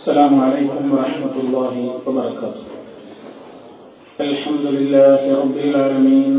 السلام 0.00 0.40
عليكم 0.40 0.92
ورحمة 0.92 1.34
الله 1.44 1.74
وبركاته. 2.06 2.64
الحمد 4.20 4.64
لله 4.64 5.20
رب 5.40 5.56
العالمين. 5.56 6.34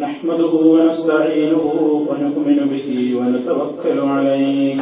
نحمده 0.00 0.52
ونستعينه 0.74 1.64
ونؤمن 2.10 2.58
به 2.72 2.88
ونتوكل 3.18 3.98
عليه. 4.00 4.76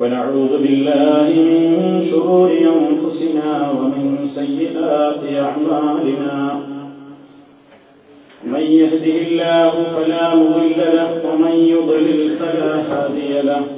ونعوذ 0.00 0.52
بالله 0.62 1.28
من 1.50 1.60
شرور 2.10 2.50
أنفسنا 2.54 3.50
ومن 3.70 4.26
سيئات 4.30 5.22
أعمالنا. 5.26 6.36
من 8.46 8.64
يهده 8.78 9.16
الله 9.26 9.72
فلا 9.94 10.24
مضل 10.34 10.78
له 10.78 11.10
ومن 11.26 11.54
يضلل 11.74 12.20
فلا 12.38 12.72
هادي 12.86 13.42
له. 13.42 13.77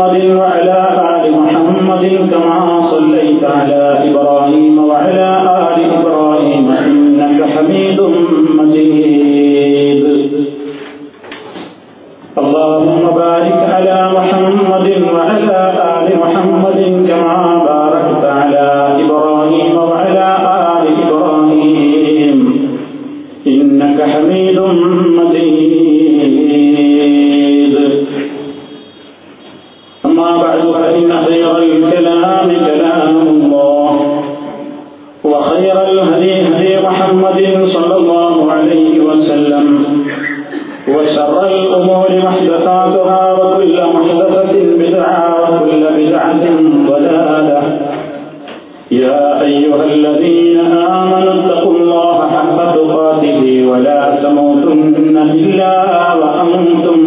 إلا 55.60 55.74
وأنتم 56.20 56.98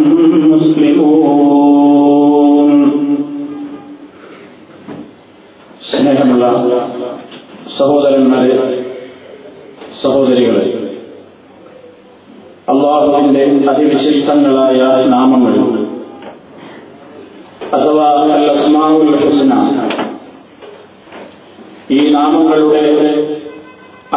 مسلمون 0.52 2.72
സ്നേഹമുള്ള 5.90 6.44
സഹോദരന്മാരെ 7.76 8.56
സഹോദരികളെ 10.02 10.66
അള്ളാഹുവിന്റെ 12.72 13.44
അതിവിശിഷ്ടങ്ങളായ 13.70 14.80
നാമങ്ങൾ 15.14 15.54
അഥവാ 17.76 18.06
അൽ 18.36 18.44
അസ്മാഉൽ 18.52 19.16
ഹുസ്ന 19.22 19.52
ഈ 21.90 22.00
നാമങ്ങളുടെ 22.16 22.84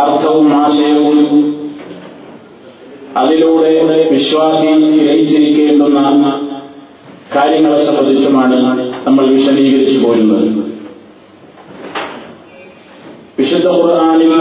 അർത്ഥവും 0.01 0.49
ആശയവും 0.61 1.19
അതിലൂടെ 3.19 3.71
വിശ്വാസി 4.18 4.66
ഗ്രഹിച്ചിരിക്കേണ്ടുന്ന 5.00 5.98
കാര്യങ്ങളെ 7.36 7.84
സംബന്ധിച്ചുമാണ് 7.84 8.56
നമ്മൾ 9.06 9.24
വിശദീകരിച്ചു 9.32 9.98
പോരുന്നത്. 10.06 10.46
വിശുദ്ധ 13.38 13.66
ഖുർആാനിൽ 13.68 14.32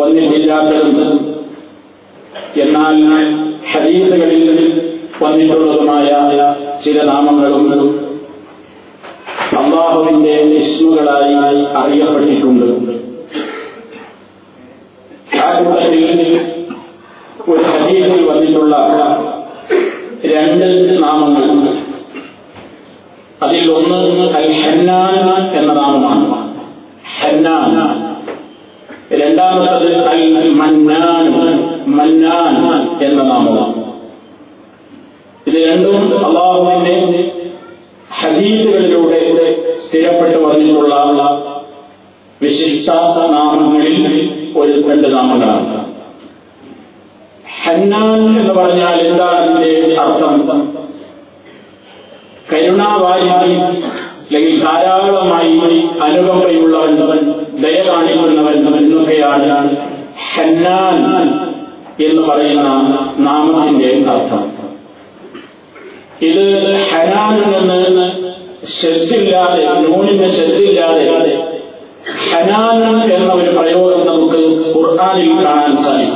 വന്നിട്ടില്ലാത്തതും 0.00 0.98
എന്നാൽ 2.62 2.96
ഹദീസുകളിൽ 3.72 4.44
വന്നിട്ടുള്ളതുമായ 5.22 6.08
ചില 6.84 7.04
നാമങ്ങളും 7.04 7.64
അള്ളാഹുവിന്റെ 9.58 10.34
ഇസ്മുകളായി 10.42 11.34
അറിയപ്പെട്ടിട്ടുണ്ട്. 11.80 12.68
ആ 15.42 15.46
കൂട്ടത്തിൽ 15.58 16.04
ഒരു 17.50 17.62
ഹദീസിൽ 17.62 18.24
വന്നിട്ടുള്ള 18.24 18.88
രണ്ട് 20.24 21.02
നാമങ്ങൾ. 21.02 21.76
അതിൽ 23.42 23.72
ഒന്ന് 23.72 24.32
അൽ 24.32 24.52
എന്ന 25.58 25.72
നാമമാണ്. 25.72 26.50
ഹന്നാൻ. 27.20 28.00
രണ്ടാമത്തത് 29.20 30.08
അൽ 30.08 30.50
മന്നാൻ 30.50 31.30
മന്നാൻ 31.86 32.88
എന്ന 33.04 33.22
നാമമാണ്. 33.22 33.90
ഇത് 35.46 35.68
രണ്ടും 35.68 36.26
അള്ളാഹുവിന്റെ 36.26 37.32
ഹദീസുകളിലൂടെ 38.20 39.34
സ്ഥിരപ്പെട്ടു 39.80 40.38
വന്നിട്ടുള്ള 40.38 41.22
വിശിഷ്ട 42.42 42.90
നാമങ്ങളിൽ 43.30 44.30
ഒരു 44.56 44.88
രണ്ട് 44.88 45.14
നാമങ്ങളാണ്. 45.14 45.79
ഹന്നാൻ 47.70 48.40
എന്ന് 48.40 48.54
പറഞ്ഞാൽ 48.54 49.06
എന്താണ് 49.06 49.36
അതിന്റെ 49.36 49.96
അർത്ഥം? 50.00 50.60
കരുണാവാരി 52.52 53.28
അല്ലെങ്കിൽ 53.28 54.60
ധാരാളമായി 54.64 55.52
അനുകമ്പയുള്ളവൻ 56.02 57.20
ദയ 57.62 57.82
കാണിക്കുന്നവൻ 57.86 58.54
എന്നൊക്കെയാണ് 58.78 59.76
ഹന്നാൻ 60.36 60.96
എന്ന് 62.04 62.22
പറയുന്ന 62.22 62.62
നാമത്തിന്റെ 63.18 64.10
അർത്ഥം. 64.12 64.42
ഇത് 66.22 66.44
ഹനാനിൽ 66.90 67.68
നിന്ന് 67.68 68.06
ശ്രദ്ധില്ലാതെ 68.66 69.80
നൂണിന്റെ 69.80 70.28
ശ്രദ്ധില്ലാതെ 70.28 71.04
ഹനാൻ 72.32 72.82
എന്ന 73.12 73.32
ഒരു 73.32 73.50
പ്രയോഗം 73.56 74.06
നമുക്ക് 74.06 74.40
ഖുർആാനിൽ 74.74 75.44
കാണാൻ 75.44 75.76
സാധിക്കും 75.76 76.09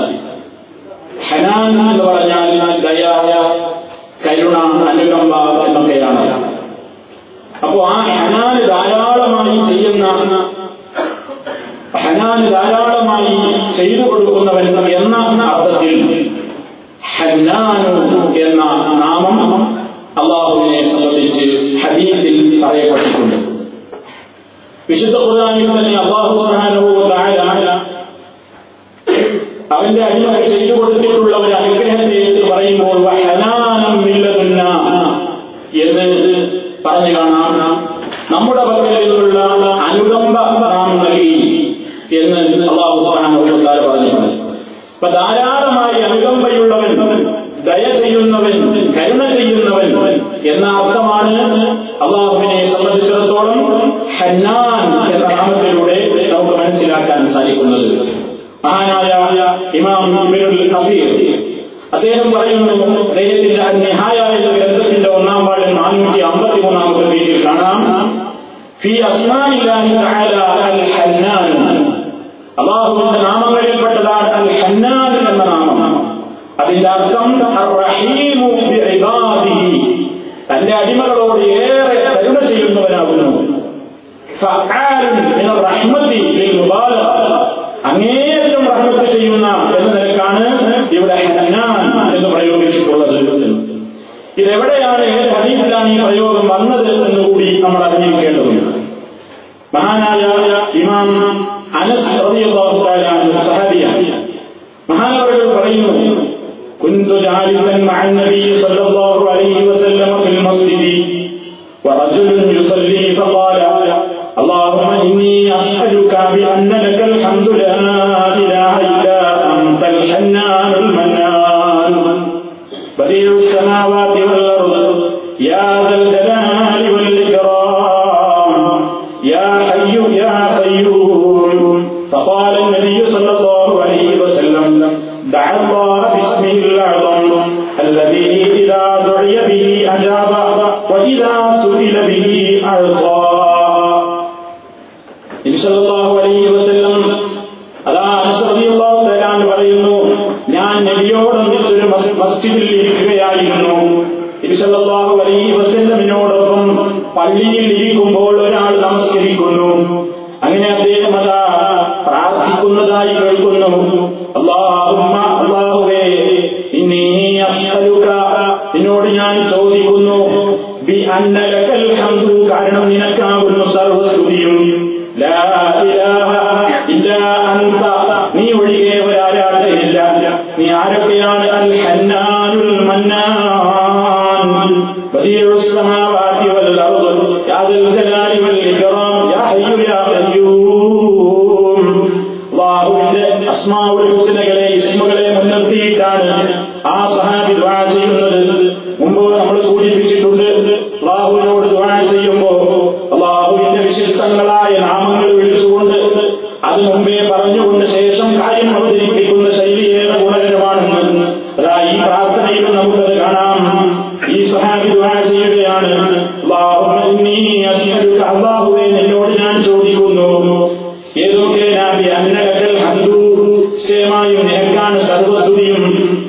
നിശ്ചയമായും 223.86 224.46
നിനക്കാണ് 224.46 224.98
സർവസ്തുതിയും 225.00 225.82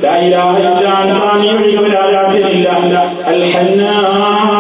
ലാ 0.04 0.14
അല്ല 0.14 0.40
ഇല്ലാ 0.70 0.94
അൻത 0.96 1.20
നീ 1.36 1.48
ഒഴികെ 1.52 1.78
ഒരാരാധ്യനില്ല 1.82 2.70
അൽ 3.28 3.40
ഹന്നാൻ 3.52 4.55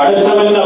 Pa 0.00 0.08
da 0.12 0.59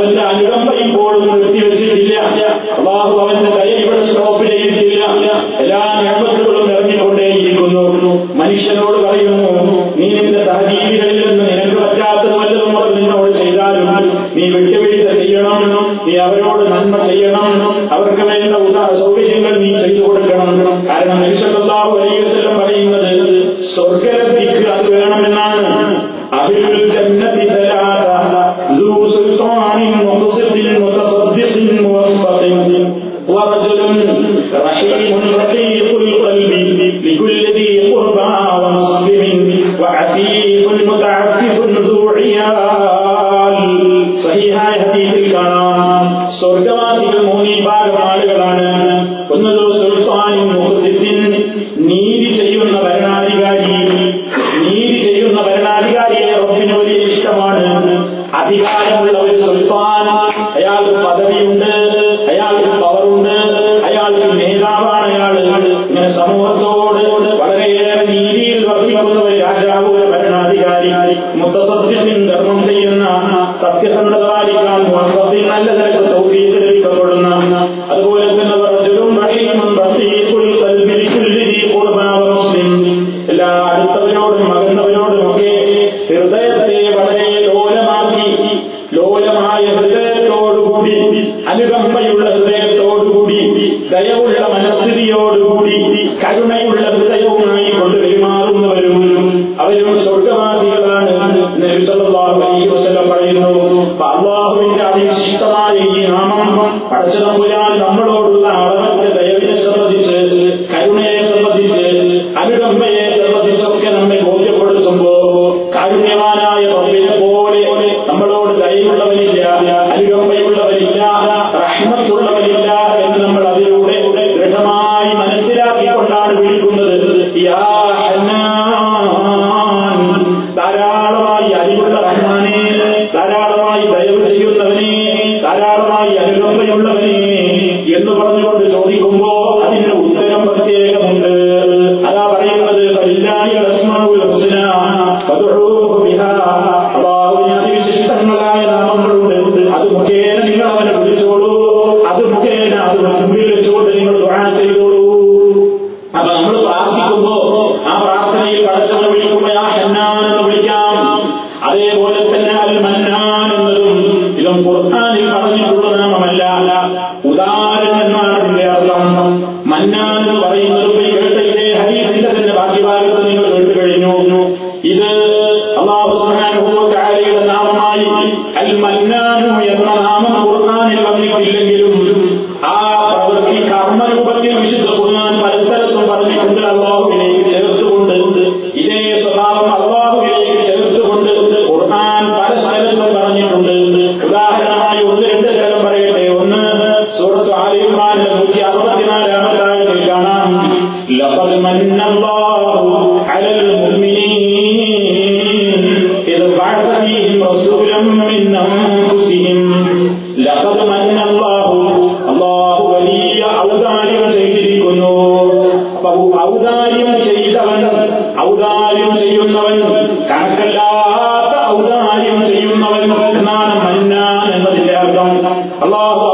அல்லாஹு 225.85 226.34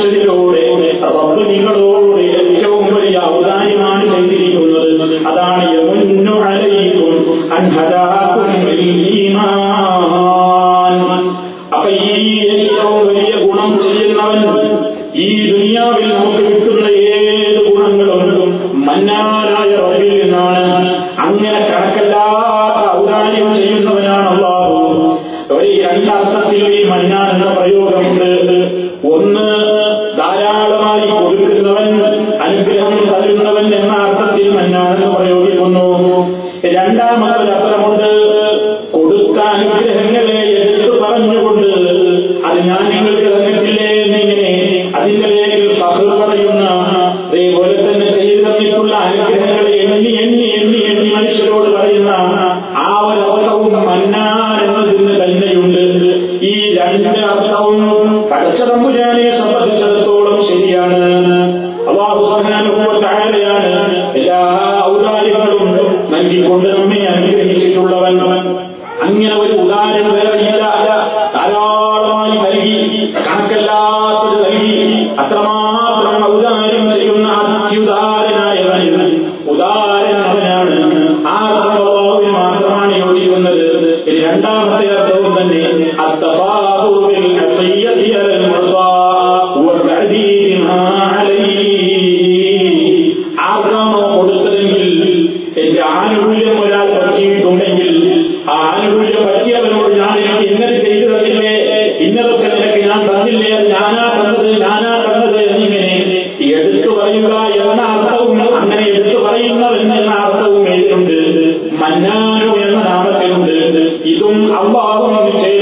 ചെയ്യുന്നു 0.00 1.74
ഇതും 114.04 114.36
അള്ളാഹും 114.54 115.14
ചേരുന്നു 115.40 115.54
ഇത് 115.54 115.57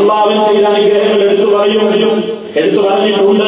അള്ളാവിൻ 0.00 0.44
ചെയ്ത 0.44 0.66
അനുഗ്രഹങ്ങൾ 0.66 1.22
എടുത്തു 1.22 1.42
പറയും. 1.42 2.24
എടുത്തു 2.56 2.82
പറഞ്ഞിട്ടുണ്ട്. 2.82 3.44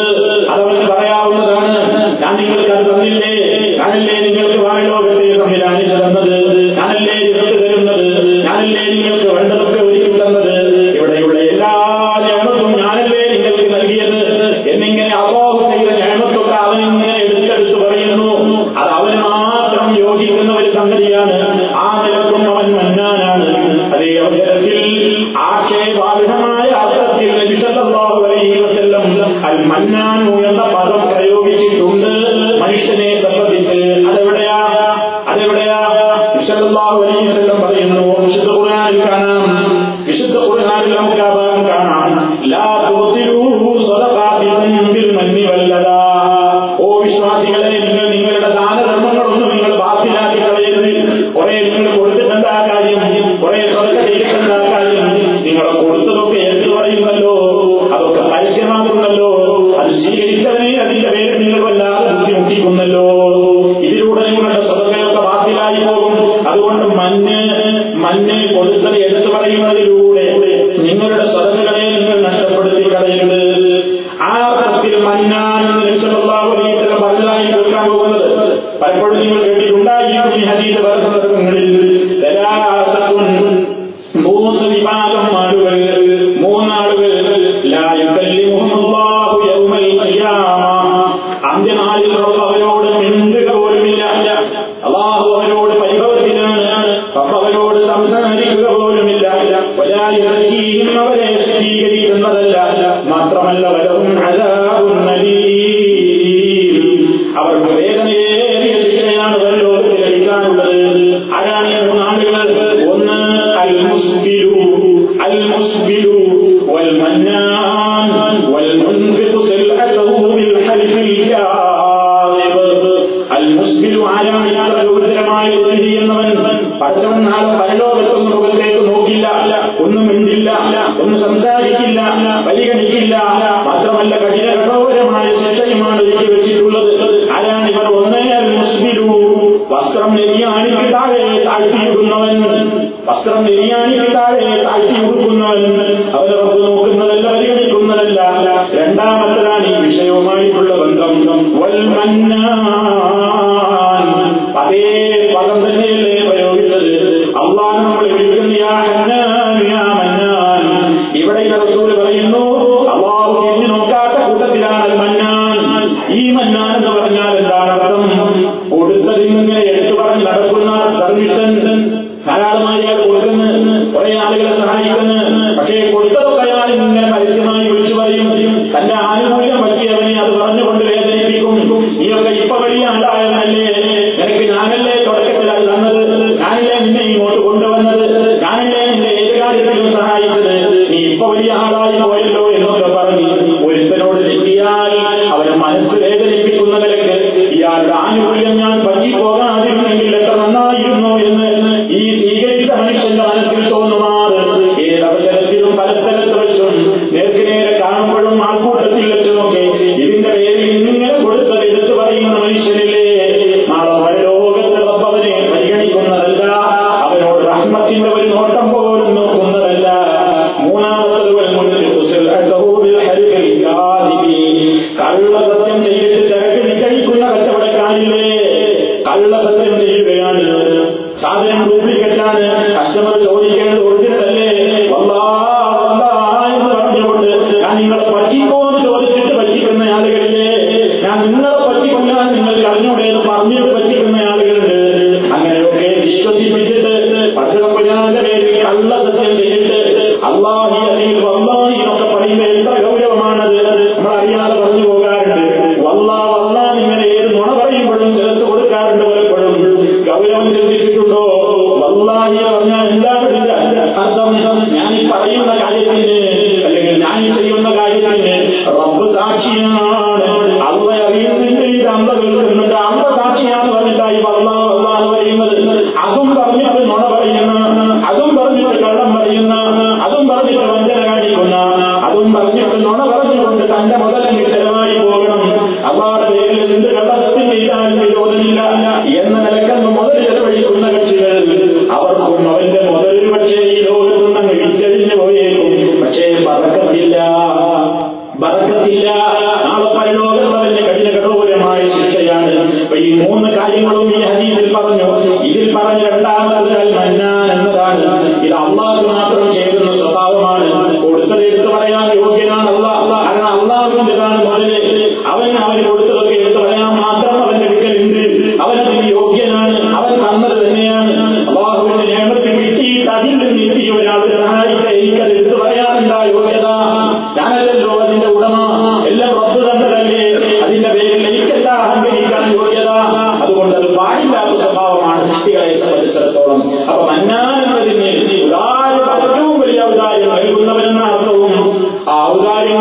അതവന് 0.50 0.88
പറയാവുന്നതാണ്. 0.88 1.78
ഞാൻ 2.22 2.36
നിങ്ങൾക്ക് 2.36 2.70
അത് 2.70 3.01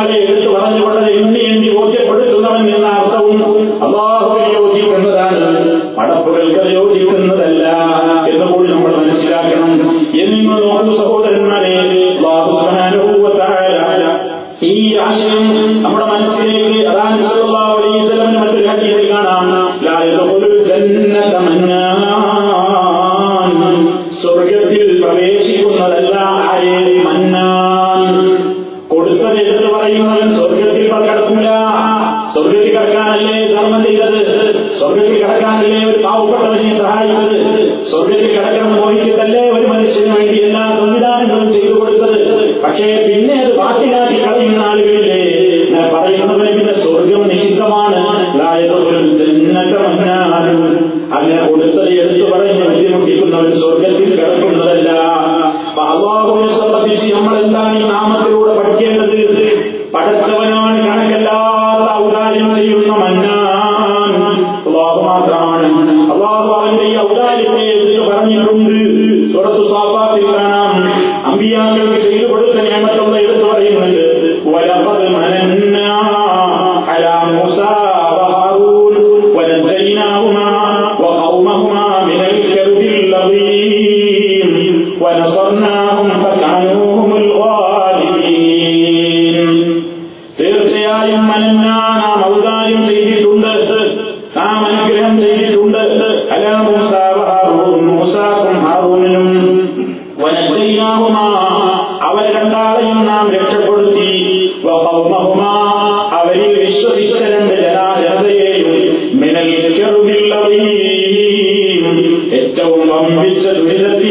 Allah 0.01 0.13
ne 0.13 0.25
je 0.25 1.00
التوبة 112.33 113.09
من 113.09 113.31
الذي 113.31 114.09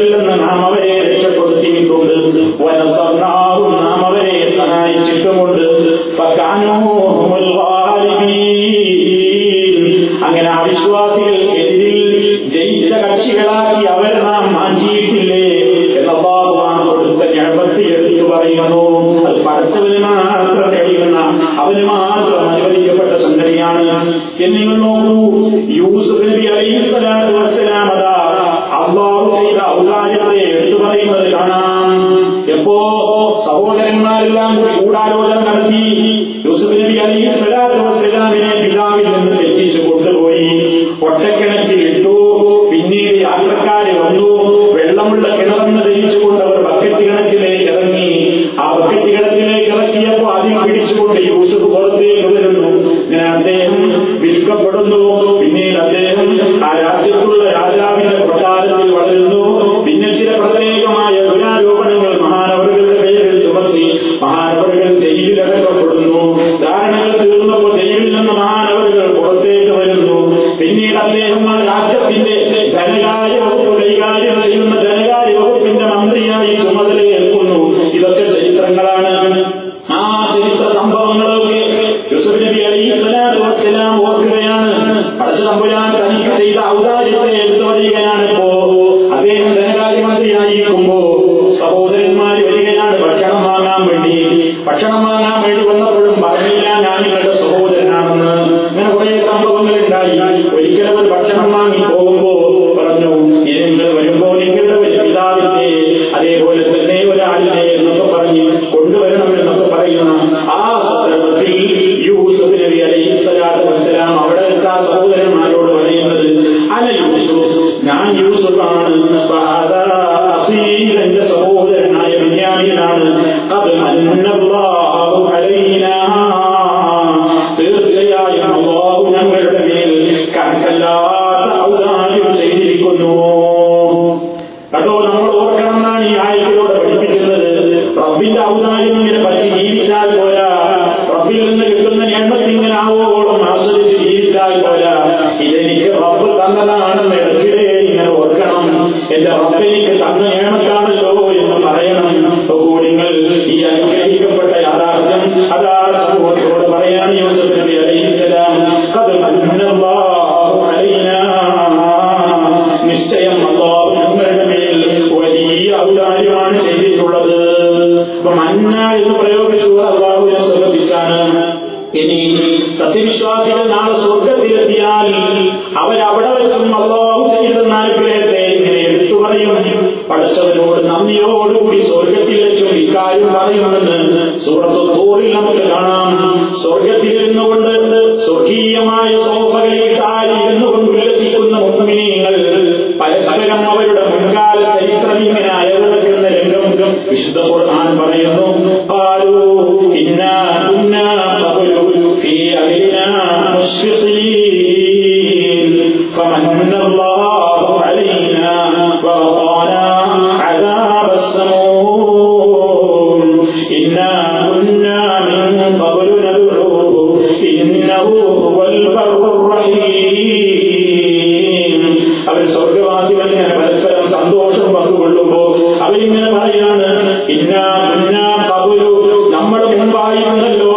അവർ 222.31 222.43
സ്വർഗവാസികളിങ്ങനെ 222.49 223.55
പരസ്പരം 223.57 224.07
സന്തോഷം 224.09 224.68
പങ്കുകൊള്ളുമ്പോ 224.74 225.41
അവരിങ്ങനെ 225.83 226.31
പറയാണ് 226.35 226.89
ഇന്ന 227.31 227.55
മുന്ന 227.93 228.18
കബുരു 228.51 228.91
നമ്മൾ 229.31 229.62
മുൻപായിരുന്നല്ലോ 229.72 230.70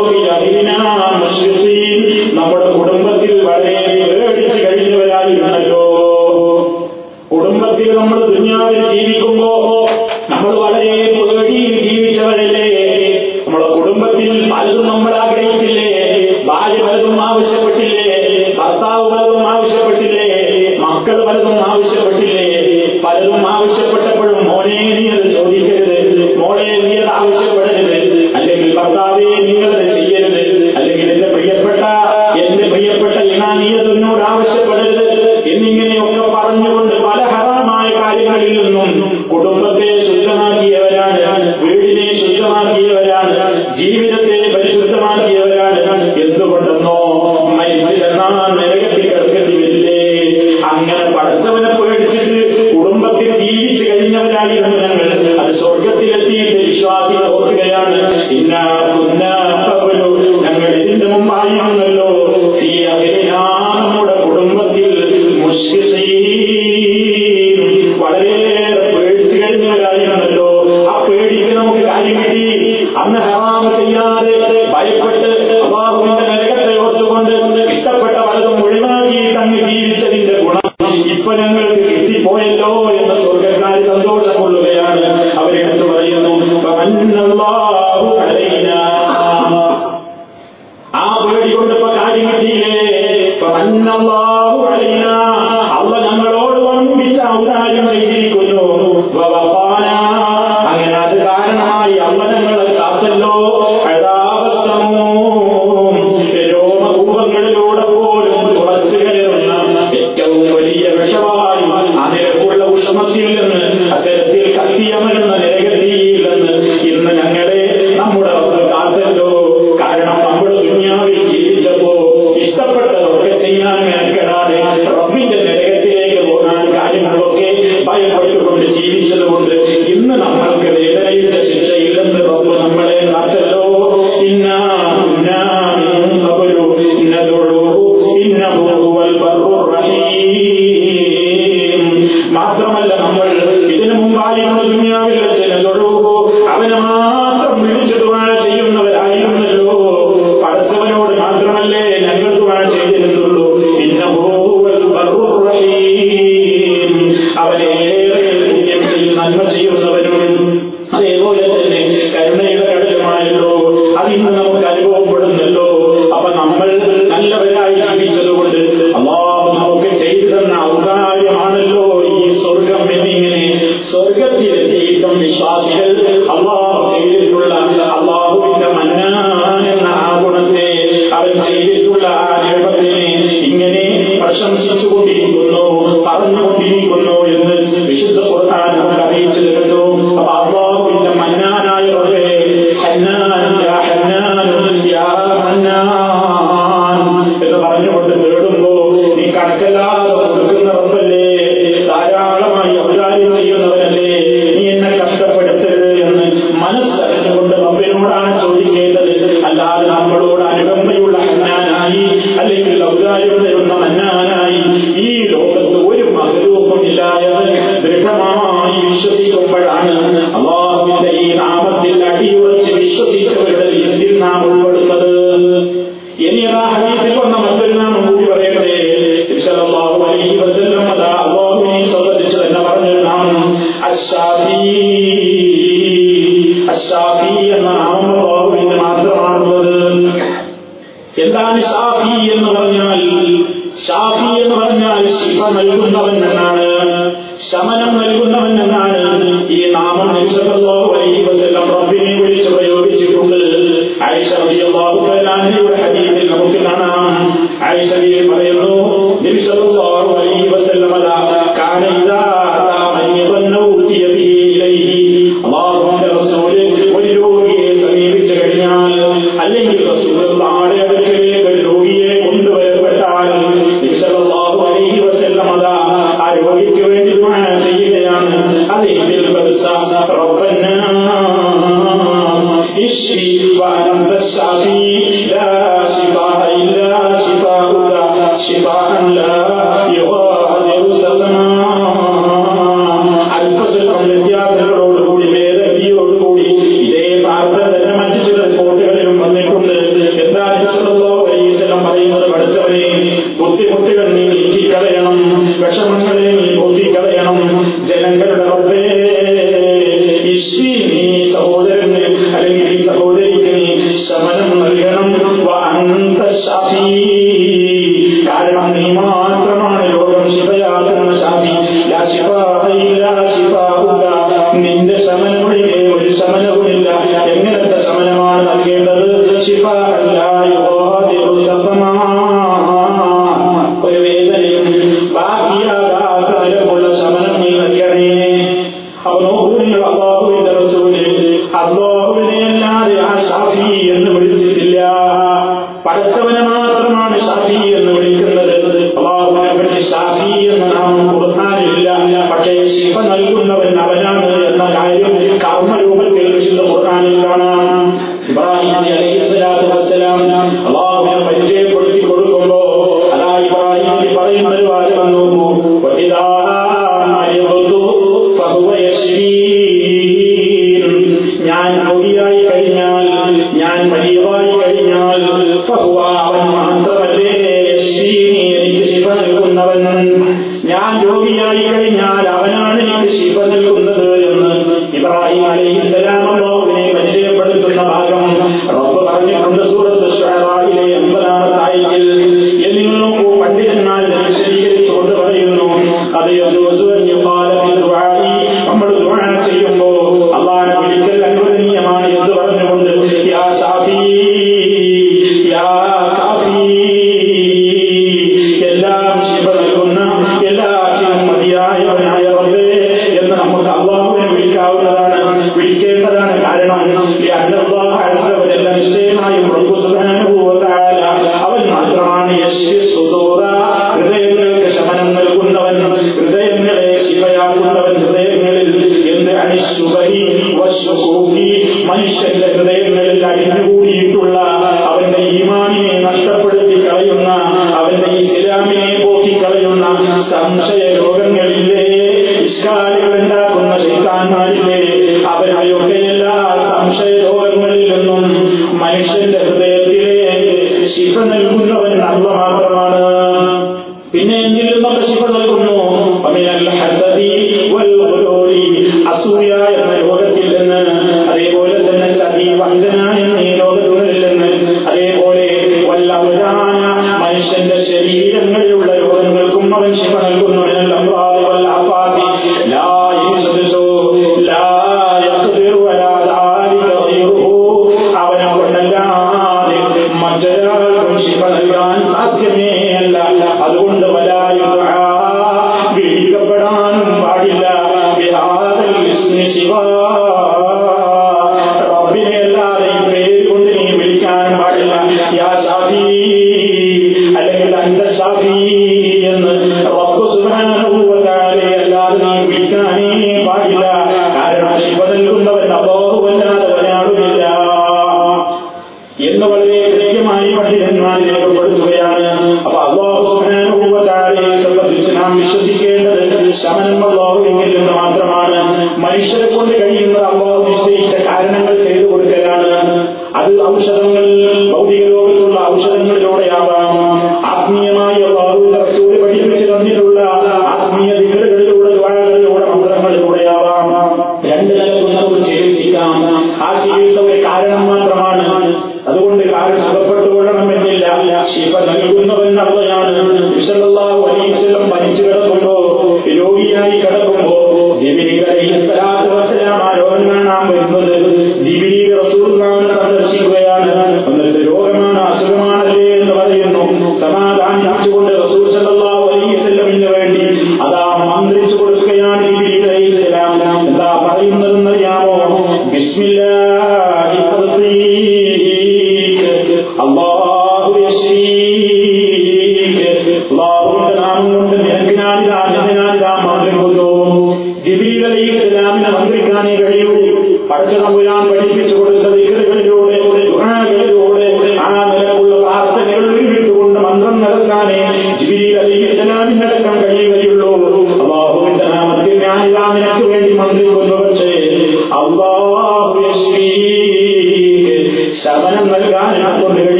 വിശ്വസിക്കുമ്പോഴാണ് 218.85 219.93
അള്ളാഹുവിന്റെ 220.35 221.11
ഈ 221.21 221.27
നാമത്തിൽ 221.37 221.97
അടിയുറച്ച് 222.05 222.71
വിശ്വസിച്ചവരുടെ 222.75 223.67
ലിസ്റ്റിൽ 223.71 224.13
നാം 224.21 224.41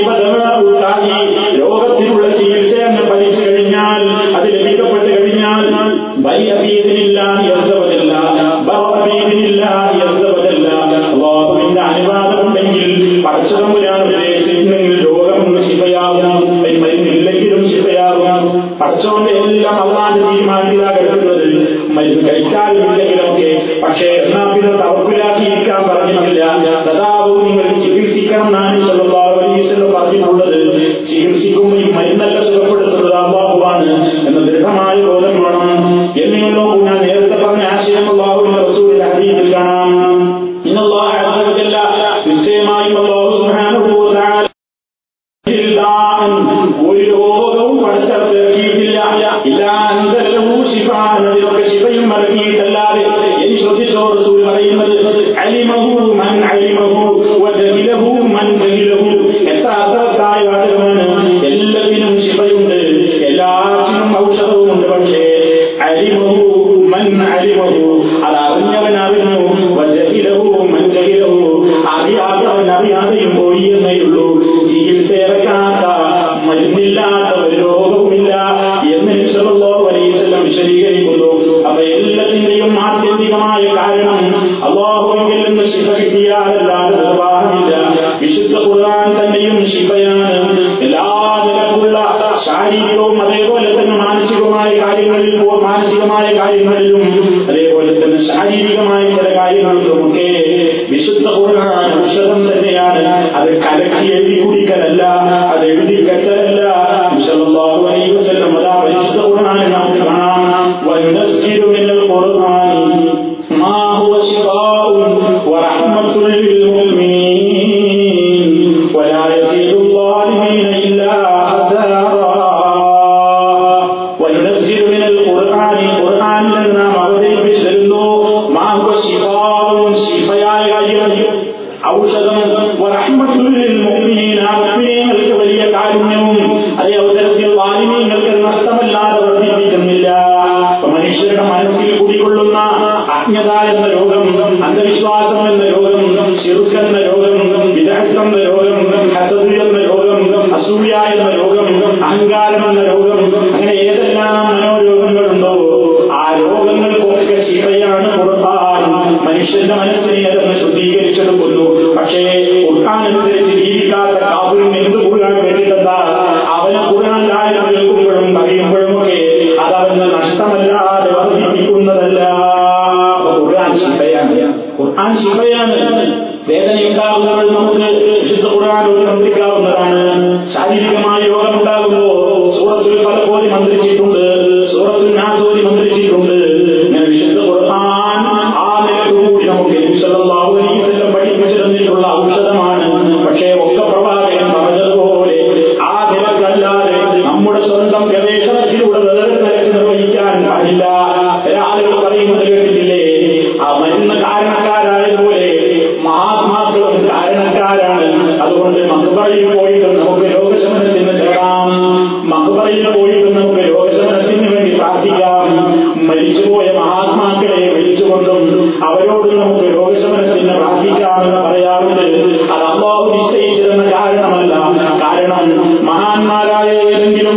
iba 0.00 0.14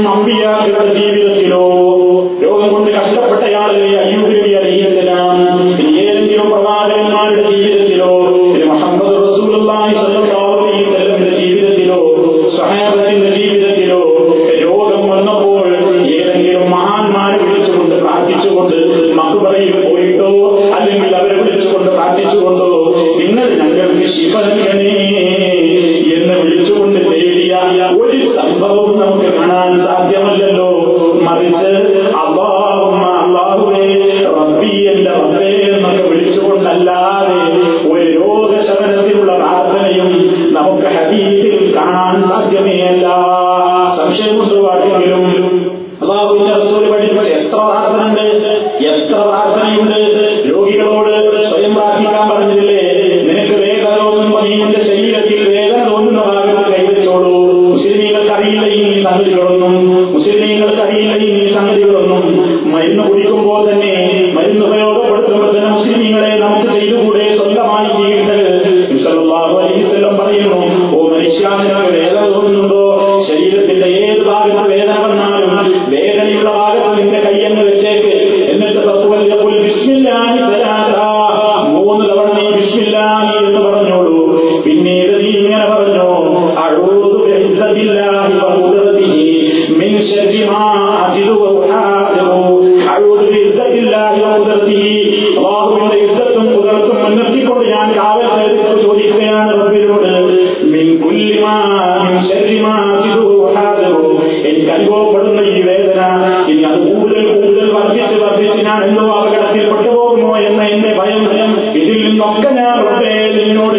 hangi 0.07 0.31
yerlere 0.31 0.95
diyebilir 0.95 1.51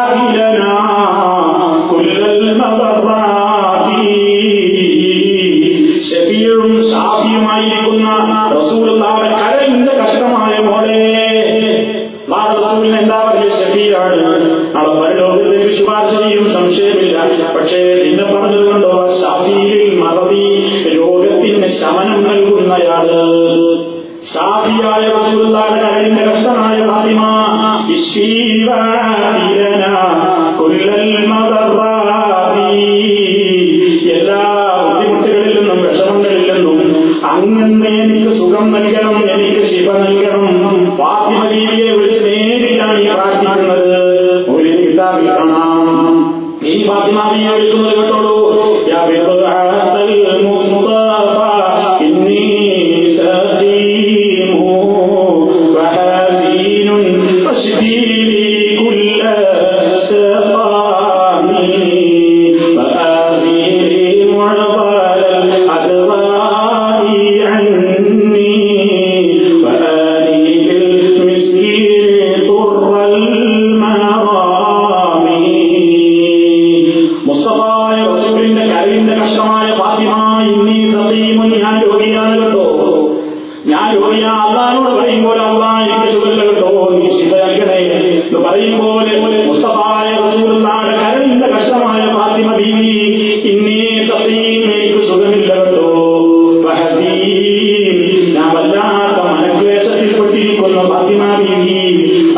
believe 101.71 102.30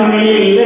me 0.00 0.61